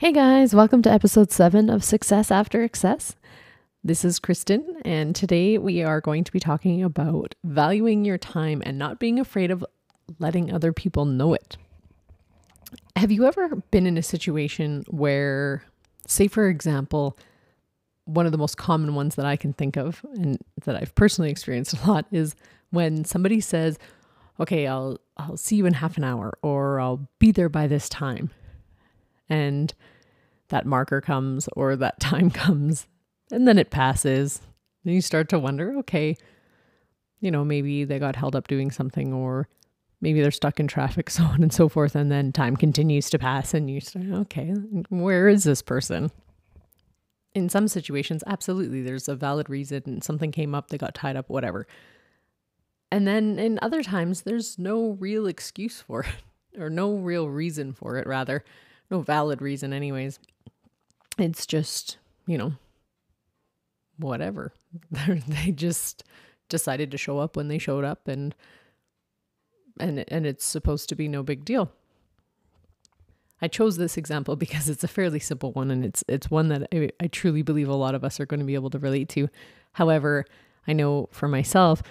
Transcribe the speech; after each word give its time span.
Hey 0.00 0.12
guys, 0.12 0.54
welcome 0.54 0.80
to 0.82 0.92
episode 0.92 1.32
7 1.32 1.68
of 1.68 1.82
Success 1.82 2.30
After 2.30 2.62
Excess. 2.62 3.16
This 3.82 4.04
is 4.04 4.20
Kristen, 4.20 4.76
and 4.84 5.12
today 5.12 5.58
we 5.58 5.82
are 5.82 6.00
going 6.00 6.22
to 6.22 6.30
be 6.30 6.38
talking 6.38 6.84
about 6.84 7.34
valuing 7.42 8.04
your 8.04 8.16
time 8.16 8.62
and 8.64 8.78
not 8.78 9.00
being 9.00 9.18
afraid 9.18 9.50
of 9.50 9.66
letting 10.20 10.52
other 10.54 10.72
people 10.72 11.04
know 11.04 11.34
it. 11.34 11.56
Have 12.94 13.10
you 13.10 13.26
ever 13.26 13.56
been 13.72 13.88
in 13.88 13.98
a 13.98 14.02
situation 14.04 14.84
where, 14.86 15.64
say, 16.06 16.28
for 16.28 16.46
example, 16.46 17.18
one 18.04 18.24
of 18.24 18.30
the 18.30 18.38
most 18.38 18.56
common 18.56 18.94
ones 18.94 19.16
that 19.16 19.26
I 19.26 19.34
can 19.34 19.52
think 19.52 19.76
of 19.76 20.06
and 20.14 20.38
that 20.64 20.76
I've 20.76 20.94
personally 20.94 21.32
experienced 21.32 21.74
a 21.74 21.90
lot 21.90 22.06
is 22.12 22.36
when 22.70 23.04
somebody 23.04 23.40
says, 23.40 23.80
"Okay, 24.38 24.68
I'll 24.68 25.00
I'll 25.16 25.36
see 25.36 25.56
you 25.56 25.66
in 25.66 25.72
half 25.74 25.96
an 25.96 26.04
hour 26.04 26.38
or 26.40 26.78
I'll 26.78 27.08
be 27.18 27.32
there 27.32 27.48
by 27.48 27.66
this 27.66 27.88
time." 27.88 28.30
And 29.28 29.74
that 30.48 30.66
marker 30.66 31.00
comes 31.00 31.48
or 31.56 31.76
that 31.76 32.00
time 32.00 32.30
comes 32.30 32.86
and 33.30 33.46
then 33.46 33.58
it 33.58 33.70
passes. 33.70 34.40
Then 34.84 34.94
you 34.94 35.00
start 35.00 35.28
to 35.30 35.38
wonder, 35.38 35.74
okay, 35.78 36.16
you 37.20 37.30
know, 37.30 37.44
maybe 37.44 37.84
they 37.84 37.98
got 37.98 38.16
held 38.16 38.36
up 38.36 38.48
doing 38.48 38.70
something 38.70 39.12
or 39.12 39.48
maybe 40.00 40.20
they're 40.20 40.30
stuck 40.30 40.60
in 40.60 40.68
traffic, 40.68 41.10
so 41.10 41.24
on 41.24 41.42
and 41.42 41.52
so 41.52 41.68
forth. 41.68 41.94
And 41.94 42.10
then 42.10 42.32
time 42.32 42.56
continues 42.56 43.10
to 43.10 43.18
pass 43.18 43.54
and 43.54 43.70
you 43.70 43.80
say, 43.80 44.00
okay, 44.12 44.54
where 44.88 45.28
is 45.28 45.44
this 45.44 45.62
person? 45.62 46.10
In 47.34 47.48
some 47.48 47.68
situations, 47.68 48.24
absolutely, 48.26 48.82
there's 48.82 49.08
a 49.08 49.14
valid 49.14 49.50
reason 49.50 49.82
and 49.86 50.02
something 50.02 50.32
came 50.32 50.54
up, 50.54 50.68
they 50.68 50.78
got 50.78 50.94
tied 50.94 51.16
up, 51.16 51.28
whatever. 51.28 51.66
And 52.90 53.06
then 53.06 53.38
in 53.38 53.58
other 53.60 53.82
times, 53.82 54.22
there's 54.22 54.58
no 54.58 54.92
real 54.98 55.26
excuse 55.26 55.82
for 55.82 56.00
it 56.52 56.60
or 56.60 56.70
no 56.70 56.96
real 56.96 57.28
reason 57.28 57.72
for 57.72 57.98
it, 57.98 58.06
rather 58.06 58.44
no 58.90 59.00
valid 59.00 59.42
reason, 59.42 59.72
anyways. 59.72 60.18
It's 61.18 61.46
just, 61.46 61.98
you 62.26 62.38
know, 62.38 62.52
whatever. 63.98 64.52
they 64.90 65.52
just 65.52 66.04
decided 66.48 66.90
to 66.90 66.98
show 66.98 67.18
up 67.18 67.36
when 67.36 67.48
they 67.48 67.58
showed 67.58 67.84
up 67.84 68.08
and 68.08 68.34
and 69.78 70.04
and 70.08 70.26
it's 70.26 70.44
supposed 70.44 70.88
to 70.88 70.96
be 70.96 71.08
no 71.08 71.22
big 71.22 71.44
deal. 71.44 71.70
I 73.40 73.48
chose 73.48 73.76
this 73.76 73.96
example 73.96 74.34
because 74.44 74.68
it's 74.68 74.84
a 74.84 74.88
fairly 74.88 75.18
simple 75.18 75.52
one 75.52 75.70
and 75.70 75.84
it's 75.84 76.04
it's 76.08 76.30
one 76.30 76.48
that 76.48 76.68
I, 76.72 76.90
I 77.00 77.06
truly 77.08 77.42
believe 77.42 77.68
a 77.68 77.74
lot 77.74 77.94
of 77.94 78.04
us 78.04 78.18
are 78.20 78.26
going 78.26 78.40
to 78.40 78.46
be 78.46 78.54
able 78.54 78.70
to 78.70 78.78
relate 78.78 79.08
to. 79.10 79.28
However, 79.72 80.24
I 80.66 80.72
know 80.72 81.08
for 81.12 81.28
myself 81.28 81.82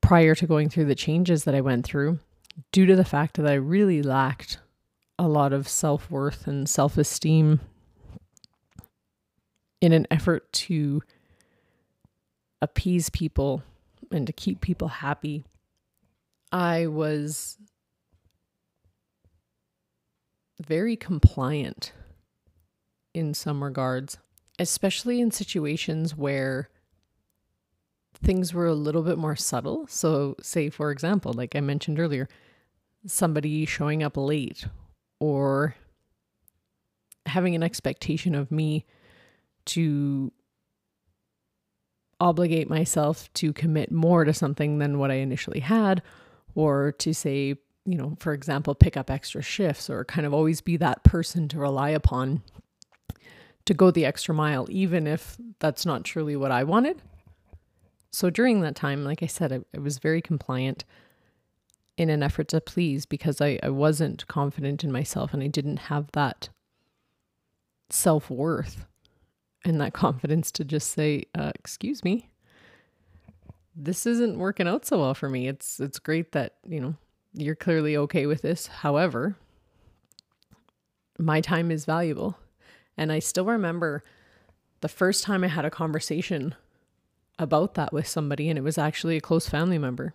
prior 0.00 0.34
to 0.34 0.46
going 0.46 0.68
through 0.68 0.84
the 0.84 0.94
changes 0.94 1.44
that 1.44 1.54
I 1.54 1.62
went 1.62 1.86
through, 1.86 2.18
due 2.72 2.84
to 2.86 2.94
the 2.94 3.06
fact 3.06 3.36
that 3.36 3.46
I 3.46 3.54
really 3.54 4.02
lacked 4.02 4.58
a 5.18 5.28
lot 5.28 5.52
of 5.52 5.68
self 5.68 6.10
worth 6.10 6.46
and 6.46 6.68
self 6.68 6.98
esteem 6.98 7.60
in 9.80 9.92
an 9.92 10.06
effort 10.10 10.50
to 10.52 11.02
appease 12.62 13.10
people 13.10 13.62
and 14.10 14.26
to 14.26 14.32
keep 14.32 14.60
people 14.60 14.88
happy. 14.88 15.44
I 16.50 16.86
was 16.86 17.58
very 20.64 20.96
compliant 20.96 21.92
in 23.12 23.34
some 23.34 23.62
regards, 23.62 24.18
especially 24.58 25.20
in 25.20 25.30
situations 25.30 26.16
where 26.16 26.70
things 28.14 28.54
were 28.54 28.66
a 28.66 28.74
little 28.74 29.02
bit 29.02 29.18
more 29.18 29.36
subtle. 29.36 29.86
So, 29.88 30.36
say, 30.40 30.70
for 30.70 30.90
example, 30.90 31.32
like 31.32 31.54
I 31.54 31.60
mentioned 31.60 32.00
earlier, 32.00 32.28
somebody 33.06 33.66
showing 33.66 34.02
up 34.02 34.16
late 34.16 34.66
or 35.24 35.74
having 37.24 37.54
an 37.54 37.62
expectation 37.62 38.34
of 38.34 38.52
me 38.52 38.84
to 39.64 40.30
obligate 42.20 42.68
myself 42.68 43.32
to 43.32 43.50
commit 43.54 43.90
more 43.90 44.24
to 44.24 44.34
something 44.34 44.78
than 44.80 44.98
what 44.98 45.10
I 45.10 45.14
initially 45.14 45.60
had, 45.60 46.02
or 46.54 46.92
to 46.98 47.14
say, 47.14 47.56
you 47.86 47.96
know, 47.96 48.16
for 48.20 48.34
example, 48.34 48.74
pick 48.74 48.98
up 48.98 49.10
extra 49.10 49.40
shifts, 49.40 49.88
or 49.88 50.04
kind 50.04 50.26
of 50.26 50.34
always 50.34 50.60
be 50.60 50.76
that 50.76 51.02
person 51.04 51.48
to 51.48 51.58
rely 51.58 51.88
upon 51.88 52.42
to 53.64 53.72
go 53.72 53.90
the 53.90 54.04
extra 54.04 54.34
mile, 54.34 54.66
even 54.68 55.06
if 55.06 55.38
that's 55.58 55.86
not 55.86 56.04
truly 56.04 56.36
what 56.36 56.50
I 56.50 56.64
wanted. 56.64 57.00
So 58.10 58.28
during 58.28 58.60
that 58.60 58.76
time, 58.76 59.04
like 59.04 59.22
I 59.22 59.26
said, 59.26 59.54
I, 59.54 59.60
I 59.74 59.80
was 59.80 59.96
very 59.96 60.20
compliant 60.20 60.84
in 61.96 62.10
an 62.10 62.22
effort 62.22 62.48
to 62.48 62.60
please 62.60 63.06
because 63.06 63.40
I, 63.40 63.58
I 63.62 63.70
wasn't 63.70 64.26
confident 64.26 64.82
in 64.82 64.90
myself 64.90 65.32
and 65.32 65.42
I 65.42 65.46
didn't 65.46 65.76
have 65.78 66.10
that 66.12 66.48
self 67.90 68.30
worth 68.30 68.84
and 69.64 69.80
that 69.80 69.94
confidence 69.94 70.50
to 70.52 70.64
just 70.64 70.90
say, 70.90 71.24
uh, 71.34 71.52
"Excuse 71.54 72.04
me, 72.04 72.30
this 73.74 74.06
isn't 74.06 74.38
working 74.38 74.68
out 74.68 74.84
so 74.84 75.00
well 75.00 75.14
for 75.14 75.28
me." 75.28 75.48
It's 75.48 75.80
it's 75.80 75.98
great 75.98 76.32
that 76.32 76.56
you 76.66 76.80
know 76.80 76.94
you're 77.32 77.54
clearly 77.54 77.96
okay 77.96 78.26
with 78.26 78.42
this. 78.42 78.66
However, 78.66 79.36
my 81.18 81.40
time 81.40 81.70
is 81.70 81.84
valuable, 81.84 82.38
and 82.96 83.12
I 83.12 83.20
still 83.20 83.46
remember 83.46 84.02
the 84.80 84.88
first 84.88 85.24
time 85.24 85.44
I 85.44 85.48
had 85.48 85.64
a 85.64 85.70
conversation 85.70 86.54
about 87.38 87.74
that 87.74 87.92
with 87.92 88.06
somebody, 88.06 88.48
and 88.48 88.58
it 88.58 88.62
was 88.62 88.78
actually 88.78 89.16
a 89.16 89.20
close 89.20 89.48
family 89.48 89.78
member 89.78 90.14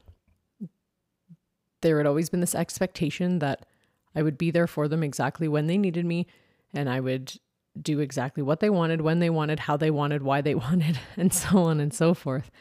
there 1.82 1.98
had 1.98 2.08
always 2.08 2.30
been 2.30 2.40
this 2.40 2.56
expectation 2.56 3.40
that 3.40 3.66
I 4.16 4.22
would 4.22 4.38
be 4.38 4.52
there 4.52 4.68
for 4.68 4.88
them 4.88 5.04
exactly 5.04 5.48
when 5.48 5.68
they 5.68 5.78
needed 5.78 6.06
me 6.06 6.28
and 6.74 6.90
I 6.90 7.00
would 7.00 7.34
do 7.80 8.00
exactly 8.00 8.44
what 8.44 8.60
they 8.60 8.70
wanted, 8.70 9.02
when 9.02 9.20
they 9.20 9.30
wanted, 9.30 9.60
how 9.60 9.78
they 9.78 9.92
wanted, 9.92 10.24
why 10.24 10.42
they 10.42 10.56
wanted, 10.56 11.00
and 11.18 11.34
so 11.34 11.60
on 11.60 11.80
and 11.80 11.94
so 11.94 12.14
forth. 12.14 12.52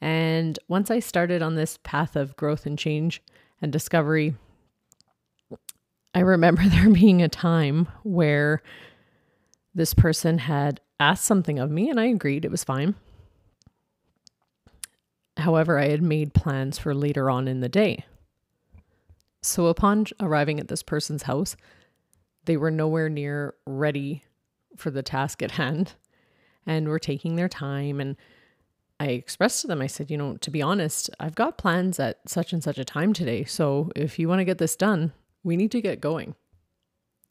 And 0.00 0.58
once 0.68 0.90
I 0.90 0.98
started 0.98 1.42
on 1.42 1.54
this 1.54 1.78
path 1.82 2.16
of 2.16 2.36
growth 2.36 2.66
and 2.66 2.78
change 2.78 3.22
and 3.60 3.72
discovery, 3.72 4.34
I 6.14 6.20
remember 6.20 6.62
there 6.68 6.90
being 6.90 7.22
a 7.22 7.28
time 7.28 7.88
where 8.02 8.62
this 9.74 9.94
person 9.94 10.38
had 10.38 10.80
asked 10.98 11.24
something 11.24 11.58
of 11.58 11.70
me 11.70 11.88
and 11.88 12.00
I 12.00 12.06
agreed 12.06 12.44
it 12.44 12.50
was 12.50 12.64
fine. 12.64 12.94
However, 15.36 15.78
I 15.78 15.88
had 15.88 16.02
made 16.02 16.34
plans 16.34 16.78
for 16.78 16.94
later 16.94 17.30
on 17.30 17.48
in 17.48 17.60
the 17.60 17.68
day. 17.68 18.04
So, 19.42 19.66
upon 19.66 20.06
arriving 20.20 20.60
at 20.60 20.68
this 20.68 20.82
person's 20.82 21.22
house, 21.22 21.56
they 22.44 22.56
were 22.56 22.70
nowhere 22.70 23.08
near 23.08 23.54
ready 23.66 24.22
for 24.76 24.90
the 24.90 25.02
task 25.02 25.42
at 25.42 25.52
hand 25.52 25.94
and 26.66 26.88
were 26.88 26.98
taking 26.98 27.36
their 27.36 27.48
time. 27.48 28.00
And 28.00 28.16
I 28.98 29.06
expressed 29.08 29.62
to 29.62 29.66
them, 29.66 29.80
I 29.80 29.86
said, 29.86 30.10
you 30.10 30.18
know, 30.18 30.36
to 30.36 30.50
be 30.50 30.60
honest, 30.60 31.08
I've 31.18 31.34
got 31.34 31.58
plans 31.58 31.98
at 31.98 32.18
such 32.28 32.52
and 32.52 32.62
such 32.62 32.78
a 32.78 32.84
time 32.84 33.12
today. 33.12 33.44
So, 33.44 33.90
if 33.96 34.18
you 34.18 34.28
want 34.28 34.40
to 34.40 34.44
get 34.44 34.58
this 34.58 34.76
done, 34.76 35.12
we 35.42 35.56
need 35.56 35.70
to 35.72 35.80
get 35.80 36.00
going. 36.00 36.34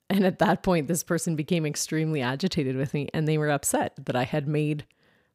And 0.10 0.26
at 0.26 0.40
that 0.40 0.64
point, 0.64 0.88
this 0.88 1.04
person 1.04 1.36
became 1.36 1.66
extremely 1.66 2.22
agitated 2.22 2.76
with 2.76 2.96
me 2.96 3.10
and 3.14 3.28
they 3.28 3.38
were 3.38 3.52
upset 3.52 3.94
that 4.06 4.16
I 4.16 4.24
had 4.24 4.48
made 4.48 4.86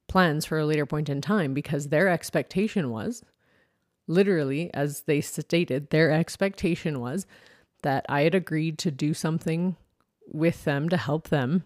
plans 0.09 0.45
for 0.45 0.59
a 0.59 0.67
later 0.67 0.84
point 0.84 1.09
in 1.09 1.21
time 1.21 1.55
because 1.55 1.89
their 1.89 2.09
expectation 2.09 2.91
was 2.91 3.23
literally, 4.06 4.72
as 4.75 5.03
they 5.03 5.20
stated, 5.20 5.91
their 5.91 6.10
expectation 6.10 7.00
was 7.00 7.26
that 7.82 8.04
I 8.09 8.22
had 8.22 8.34
agreed 8.34 8.78
to 8.78 8.91
do 8.91 9.15
something 9.15 9.76
with 10.26 10.65
them 10.65 10.88
to 10.88 10.97
help 10.97 11.28
them. 11.28 11.65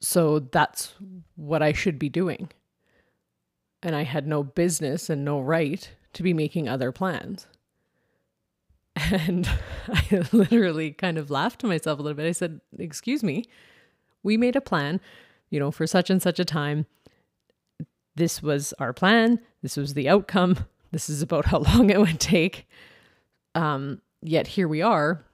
So 0.00 0.38
that's 0.38 0.94
what 1.34 1.62
I 1.62 1.72
should 1.72 1.98
be 1.98 2.08
doing. 2.08 2.50
And 3.82 3.94
I 3.94 4.04
had 4.04 4.26
no 4.26 4.42
business 4.42 5.10
and 5.10 5.24
no 5.24 5.40
right 5.40 5.90
to 6.12 6.22
be 6.22 6.32
making 6.32 6.68
other 6.68 6.92
plans. 6.92 7.46
And 8.98 9.46
I 9.88 10.22
literally 10.32 10.90
kind 10.90 11.18
of 11.18 11.30
laughed 11.30 11.60
to 11.60 11.66
myself 11.66 11.98
a 11.98 12.02
little 12.02 12.16
bit. 12.16 12.26
I 12.26 12.32
said, 12.32 12.62
Excuse 12.78 13.22
me, 13.22 13.44
we 14.22 14.38
made 14.38 14.56
a 14.56 14.60
plan, 14.62 15.02
you 15.50 15.60
know, 15.60 15.70
for 15.70 15.86
such 15.86 16.08
and 16.08 16.22
such 16.22 16.38
a 16.38 16.46
time 16.46 16.86
this 18.16 18.42
was 18.42 18.72
our 18.78 18.92
plan, 18.92 19.38
this 19.66 19.76
was 19.76 19.94
the 19.94 20.08
outcome, 20.08 20.64
this 20.92 21.10
is 21.10 21.22
about 21.22 21.46
how 21.46 21.58
long 21.74 21.90
it 21.90 21.98
would 21.98 22.20
take. 22.20 22.68
Um, 23.56 24.00
yet 24.22 24.46
here 24.46 24.68
we 24.68 24.80
are, 24.80 25.24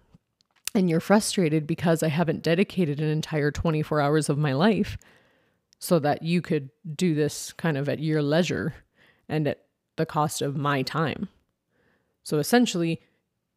and 0.74 0.88
you're 0.88 1.00
frustrated 1.00 1.66
because 1.66 2.02
I 2.02 2.08
haven't 2.08 2.42
dedicated 2.42 2.98
an 2.98 3.10
entire 3.10 3.50
24 3.50 4.00
hours 4.00 4.30
of 4.30 4.38
my 4.38 4.54
life 4.54 4.96
so 5.78 5.98
that 5.98 6.22
you 6.22 6.40
could 6.40 6.70
do 6.96 7.14
this 7.14 7.52
kind 7.52 7.76
of 7.76 7.90
at 7.90 7.98
your 7.98 8.22
leisure 8.22 8.74
and 9.28 9.46
at 9.46 9.66
the 9.96 10.06
cost 10.06 10.40
of 10.40 10.56
my 10.56 10.80
time. 10.80 11.28
So 12.22 12.38
essentially, 12.38 13.02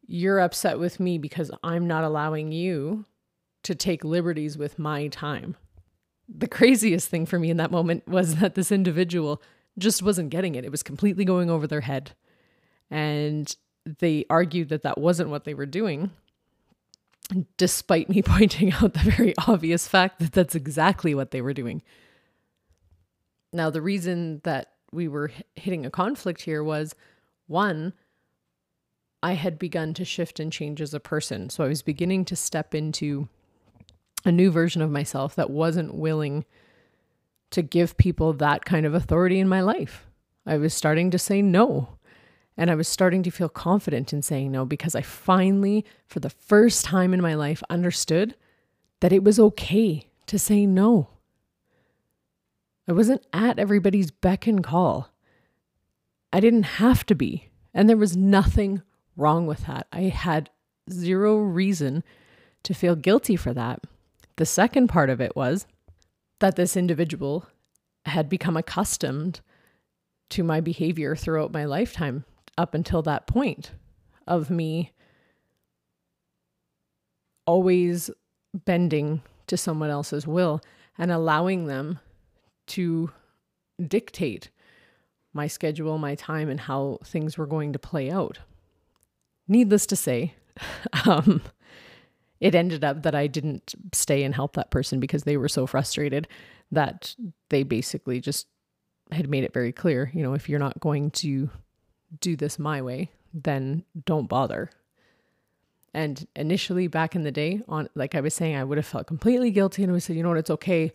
you're 0.06 0.40
upset 0.40 0.78
with 0.78 1.00
me 1.00 1.16
because 1.16 1.50
I'm 1.62 1.86
not 1.86 2.04
allowing 2.04 2.52
you 2.52 3.06
to 3.62 3.74
take 3.74 4.04
liberties 4.04 4.58
with 4.58 4.78
my 4.78 5.08
time 5.08 5.56
the 6.28 6.48
craziest 6.48 7.08
thing 7.08 7.26
for 7.26 7.38
me 7.38 7.50
in 7.50 7.56
that 7.56 7.70
moment 7.70 8.06
was 8.08 8.36
that 8.36 8.54
this 8.54 8.72
individual 8.72 9.42
just 9.78 10.02
wasn't 10.02 10.30
getting 10.30 10.54
it. 10.54 10.64
It 10.64 10.70
was 10.70 10.82
completely 10.82 11.24
going 11.24 11.50
over 11.50 11.66
their 11.66 11.82
head. 11.82 12.12
And 12.90 13.54
they 13.84 14.24
argued 14.30 14.68
that 14.70 14.82
that 14.82 14.98
wasn't 14.98 15.30
what 15.30 15.44
they 15.44 15.54
were 15.54 15.66
doing. 15.66 16.10
despite 17.56 18.08
me 18.08 18.22
pointing 18.36 18.72
out 18.72 18.94
the 18.94 19.10
very 19.10 19.34
obvious 19.46 19.88
fact 19.88 20.20
that 20.20 20.32
that's 20.32 20.54
exactly 20.54 21.14
what 21.14 21.30
they 21.30 21.40
were 21.40 21.54
doing. 21.54 21.82
Now, 23.52 23.70
the 23.70 23.82
reason 23.82 24.40
that 24.44 24.72
we 24.92 25.08
were 25.08 25.30
hitting 25.54 25.86
a 25.86 25.90
conflict 25.90 26.42
here 26.42 26.62
was 26.62 26.94
one, 27.46 27.92
I 29.22 29.32
had 29.32 29.58
begun 29.58 29.94
to 29.94 30.04
shift 30.04 30.38
and 30.40 30.52
change 30.52 30.80
as 30.80 30.94
a 30.94 31.00
person. 31.00 31.50
So 31.50 31.64
I 31.64 31.68
was 31.68 31.82
beginning 31.82 32.24
to 32.26 32.36
step 32.36 32.74
into 32.74 33.28
a 34.24 34.32
new 34.32 34.50
version 34.50 34.82
of 34.82 34.90
myself 34.90 35.34
that 35.36 35.50
wasn't 35.50 35.94
willing 35.94 36.44
to 37.56 37.62
give 37.62 37.96
people 37.96 38.34
that 38.34 38.66
kind 38.66 38.84
of 38.84 38.92
authority 38.92 39.38
in 39.38 39.48
my 39.48 39.62
life. 39.62 40.04
I 40.44 40.58
was 40.58 40.74
starting 40.74 41.10
to 41.10 41.18
say 41.18 41.40
no. 41.40 41.88
And 42.54 42.70
I 42.70 42.74
was 42.74 42.86
starting 42.86 43.22
to 43.22 43.30
feel 43.30 43.48
confident 43.48 44.12
in 44.12 44.20
saying 44.20 44.52
no 44.52 44.66
because 44.66 44.94
I 44.94 45.00
finally, 45.00 45.82
for 46.06 46.20
the 46.20 46.28
first 46.28 46.84
time 46.84 47.14
in 47.14 47.22
my 47.22 47.34
life, 47.34 47.62
understood 47.70 48.34
that 49.00 49.12
it 49.12 49.24
was 49.24 49.40
okay 49.40 50.06
to 50.26 50.38
say 50.38 50.66
no. 50.66 51.08
I 52.86 52.92
wasn't 52.92 53.26
at 53.32 53.58
everybody's 53.58 54.10
beck 54.10 54.46
and 54.46 54.62
call. 54.62 55.08
I 56.34 56.40
didn't 56.40 56.64
have 56.64 57.06
to 57.06 57.14
be. 57.14 57.48
And 57.72 57.88
there 57.88 57.96
was 57.96 58.18
nothing 58.18 58.82
wrong 59.16 59.46
with 59.46 59.64
that. 59.66 59.86
I 59.92 60.02
had 60.02 60.50
zero 60.90 61.38
reason 61.38 62.04
to 62.64 62.74
feel 62.74 62.96
guilty 62.96 63.34
for 63.34 63.54
that. 63.54 63.80
The 64.36 64.44
second 64.44 64.88
part 64.88 65.08
of 65.08 65.22
it 65.22 65.34
was 65.34 65.66
that 66.40 66.56
this 66.56 66.76
individual 66.76 67.46
had 68.04 68.28
become 68.28 68.56
accustomed 68.56 69.40
to 70.30 70.42
my 70.42 70.60
behavior 70.60 71.16
throughout 71.16 71.52
my 71.52 71.64
lifetime 71.64 72.24
up 72.58 72.74
until 72.74 73.02
that 73.02 73.26
point 73.26 73.72
of 74.26 74.50
me 74.50 74.92
always 77.46 78.10
bending 78.64 79.22
to 79.46 79.56
someone 79.56 79.90
else's 79.90 80.26
will 80.26 80.60
and 80.98 81.10
allowing 81.10 81.66
them 81.66 82.00
to 82.66 83.10
dictate 83.86 84.50
my 85.32 85.46
schedule, 85.46 85.98
my 85.98 86.14
time, 86.14 86.48
and 86.48 86.60
how 86.60 86.98
things 87.04 87.36
were 87.38 87.46
going 87.46 87.72
to 87.72 87.78
play 87.78 88.10
out. 88.10 88.38
Needless 89.46 89.86
to 89.86 89.96
say, 89.96 90.34
um, 91.06 91.42
it 92.40 92.54
ended 92.54 92.84
up 92.84 93.02
that 93.02 93.14
I 93.14 93.26
didn't 93.26 93.74
stay 93.92 94.22
and 94.22 94.34
help 94.34 94.54
that 94.54 94.70
person 94.70 95.00
because 95.00 95.24
they 95.24 95.36
were 95.36 95.48
so 95.48 95.66
frustrated 95.66 96.28
that 96.70 97.14
they 97.48 97.62
basically 97.62 98.20
just 98.20 98.46
had 99.12 99.30
made 99.30 99.44
it 99.44 99.52
very 99.52 99.72
clear 99.72 100.10
you 100.12 100.22
know, 100.22 100.34
if 100.34 100.48
you're 100.48 100.58
not 100.58 100.80
going 100.80 101.10
to 101.12 101.48
do 102.20 102.36
this 102.36 102.58
my 102.58 102.82
way, 102.82 103.10
then 103.32 103.84
don't 104.04 104.28
bother. 104.28 104.70
And 105.94 106.26
initially, 106.36 106.88
back 106.88 107.16
in 107.16 107.22
the 107.22 107.32
day, 107.32 107.62
on 107.68 107.88
like 107.94 108.14
I 108.14 108.20
was 108.20 108.34
saying, 108.34 108.54
I 108.54 108.64
would 108.64 108.78
have 108.78 108.86
felt 108.86 109.06
completely 109.06 109.50
guilty 109.50 109.82
and 109.82 109.90
I 109.90 109.94
would 109.94 110.02
say, 110.02 110.14
you 110.14 110.22
know 110.22 110.28
what, 110.28 110.38
it's 110.38 110.50
okay. 110.50 110.92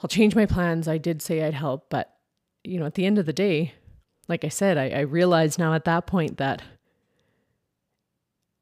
I'll 0.00 0.08
change 0.08 0.34
my 0.34 0.46
plans. 0.46 0.88
I 0.88 0.98
did 0.98 1.22
say 1.22 1.44
I'd 1.44 1.54
help, 1.54 1.88
but 1.90 2.16
you 2.64 2.78
know, 2.78 2.86
at 2.86 2.94
the 2.94 3.06
end 3.06 3.18
of 3.18 3.26
the 3.26 3.32
day, 3.32 3.74
like 4.28 4.44
I 4.44 4.48
said, 4.48 4.78
I, 4.78 4.90
I 4.90 5.00
realize 5.00 5.58
now 5.58 5.74
at 5.74 5.84
that 5.84 6.06
point 6.06 6.38
that 6.38 6.62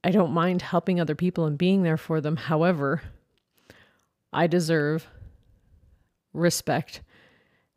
I 0.02 0.10
don't 0.10 0.32
mind 0.32 0.62
helping 0.62 1.00
other 1.00 1.14
people 1.14 1.44
and 1.44 1.58
being 1.58 1.82
there 1.82 1.96
for 1.96 2.20
them. 2.20 2.36
However, 2.36 3.02
I 4.32 4.46
deserve 4.46 5.06
respect 6.32 7.02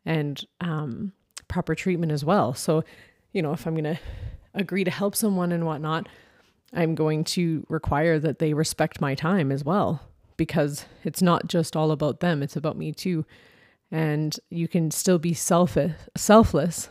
and 0.06 0.42
um, 0.60 1.12
proper 1.48 1.74
treatment 1.74 2.12
as 2.12 2.24
well. 2.24 2.54
So 2.54 2.84
you 3.34 3.42
know, 3.42 3.52
if 3.52 3.66
I'm 3.66 3.74
going 3.74 3.96
to 3.96 4.00
agree 4.54 4.84
to 4.84 4.90
help 4.90 5.14
someone 5.14 5.52
and 5.52 5.66
whatnot, 5.66 6.08
I'm 6.72 6.94
going 6.94 7.24
to 7.24 7.66
require 7.68 8.18
that 8.20 8.38
they 8.38 8.54
respect 8.54 9.00
my 9.00 9.14
time 9.14 9.52
as 9.52 9.64
well 9.64 10.00
because 10.36 10.86
it's 11.02 11.20
not 11.20 11.48
just 11.48 11.76
all 11.76 11.90
about 11.90 12.20
them, 12.20 12.42
it's 12.42 12.56
about 12.56 12.78
me 12.78 12.92
too. 12.92 13.26
And 13.90 14.38
you 14.50 14.66
can 14.66 14.90
still 14.90 15.18
be 15.18 15.34
selfish, 15.34 15.92
selfless. 16.16 16.88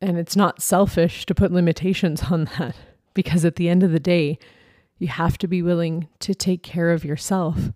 And 0.00 0.18
it's 0.18 0.36
not 0.36 0.62
selfish 0.62 1.26
to 1.26 1.34
put 1.34 1.52
limitations 1.52 2.24
on 2.30 2.44
that 2.58 2.76
because 3.14 3.44
at 3.44 3.56
the 3.56 3.68
end 3.68 3.82
of 3.82 3.90
the 3.90 4.00
day, 4.00 4.38
you 4.98 5.08
have 5.08 5.38
to 5.38 5.48
be 5.48 5.62
willing 5.62 6.08
to 6.20 6.34
take 6.34 6.62
care 6.62 6.92
of 6.92 7.04
yourself. 7.04 7.72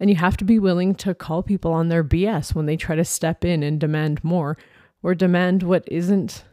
And 0.00 0.08
you 0.08 0.16
have 0.16 0.36
to 0.38 0.44
be 0.44 0.58
willing 0.58 0.94
to 0.96 1.14
call 1.14 1.42
people 1.42 1.72
on 1.72 1.88
their 1.88 2.02
BS 2.02 2.54
when 2.54 2.66
they 2.66 2.76
try 2.76 2.96
to 2.96 3.04
step 3.04 3.44
in 3.44 3.62
and 3.62 3.78
demand 3.78 4.24
more 4.24 4.56
or 5.02 5.14
demand 5.14 5.62
what 5.62 5.84
isn't 5.88 6.44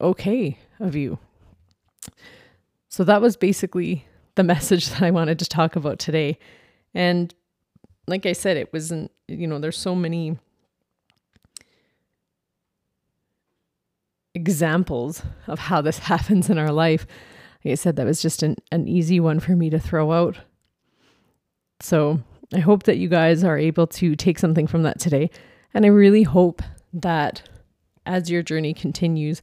okay 0.00 0.58
of 0.80 0.94
you. 0.94 1.18
So 2.88 3.04
that 3.04 3.20
was 3.20 3.36
basically 3.36 4.06
the 4.36 4.44
message 4.44 4.88
that 4.90 5.02
I 5.02 5.10
wanted 5.10 5.38
to 5.40 5.46
talk 5.46 5.76
about 5.76 5.98
today. 5.98 6.38
And 6.94 7.34
like 8.06 8.26
I 8.26 8.32
said, 8.32 8.56
it 8.56 8.72
wasn't, 8.72 9.10
you 9.26 9.46
know, 9.46 9.58
there's 9.58 9.78
so 9.78 9.94
many 9.94 10.38
examples 14.34 15.22
of 15.46 15.58
how 15.58 15.80
this 15.80 15.98
happens 16.10 16.50
in 16.50 16.58
our 16.58 16.72
life. 16.72 17.06
Like 17.64 17.72
I 17.72 17.74
said, 17.76 17.96
that 17.96 18.06
was 18.06 18.20
just 18.20 18.42
an, 18.42 18.56
an 18.70 18.88
easy 18.88 19.20
one 19.20 19.40
for 19.40 19.52
me 19.52 19.70
to 19.70 19.78
throw 19.78 20.12
out. 20.12 20.36
So 21.80 22.20
I 22.52 22.58
hope 22.58 22.84
that 22.84 22.98
you 22.98 23.08
guys 23.08 23.42
are 23.42 23.58
able 23.58 23.86
to 23.88 24.14
take 24.16 24.38
something 24.38 24.66
from 24.66 24.82
that 24.82 25.00
today. 25.00 25.30
And 25.72 25.84
I 25.84 25.88
really 25.88 26.22
hope 26.22 26.62
that 26.92 27.48
as 28.06 28.30
your 28.30 28.42
journey 28.42 28.74
continues, 28.74 29.40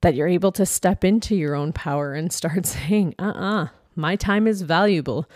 that 0.00 0.14
you're 0.14 0.28
able 0.28 0.52
to 0.52 0.64
step 0.64 1.04
into 1.04 1.36
your 1.36 1.54
own 1.54 1.72
power 1.72 2.14
and 2.14 2.32
start 2.32 2.66
saying, 2.66 3.14
uh 3.18 3.24
uh-uh, 3.24 3.64
uh, 3.64 3.68
my 3.96 4.16
time 4.16 4.46
is 4.46 4.62
valuable. 4.62 5.28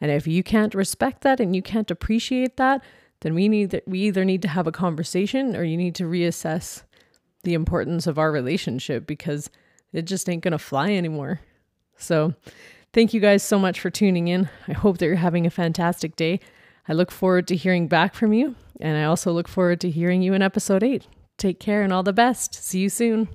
And 0.00 0.10
if 0.10 0.26
you 0.26 0.42
can't 0.42 0.74
respect 0.74 1.22
that 1.22 1.40
and 1.40 1.56
you 1.56 1.62
can't 1.62 1.90
appreciate 1.90 2.56
that, 2.56 2.82
then 3.20 3.34
we 3.34 3.48
need 3.48 3.80
we 3.86 4.00
either 4.00 4.24
need 4.24 4.42
to 4.42 4.48
have 4.48 4.66
a 4.66 4.72
conversation 4.72 5.54
or 5.54 5.62
you 5.62 5.76
need 5.76 5.94
to 5.94 6.04
reassess 6.04 6.82
the 7.44 7.54
importance 7.54 8.06
of 8.06 8.18
our 8.18 8.30
relationship 8.30 9.06
because 9.06 9.50
it 9.92 10.02
just 10.02 10.28
ain't 10.28 10.42
going 10.42 10.52
to 10.52 10.58
fly 10.58 10.92
anymore. 10.92 11.40
So, 11.96 12.34
thank 12.92 13.14
you 13.14 13.20
guys 13.20 13.42
so 13.42 13.58
much 13.58 13.80
for 13.80 13.90
tuning 13.90 14.28
in. 14.28 14.48
I 14.68 14.72
hope 14.72 14.98
that 14.98 15.06
you're 15.06 15.16
having 15.16 15.46
a 15.46 15.50
fantastic 15.50 16.16
day. 16.16 16.40
I 16.88 16.94
look 16.94 17.10
forward 17.10 17.46
to 17.48 17.56
hearing 17.56 17.86
back 17.86 18.14
from 18.14 18.32
you, 18.32 18.56
and 18.80 18.96
I 18.96 19.04
also 19.04 19.32
look 19.32 19.48
forward 19.48 19.80
to 19.82 19.90
hearing 19.90 20.22
you 20.22 20.34
in 20.34 20.42
episode 20.42 20.82
8. 20.82 21.06
Take 21.38 21.60
care 21.60 21.82
and 21.82 21.92
all 21.92 22.02
the 22.02 22.12
best. 22.12 22.54
See 22.54 22.80
you 22.80 22.88
soon. 22.88 23.28